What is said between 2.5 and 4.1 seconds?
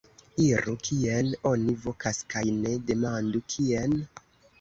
ne demandu: kien?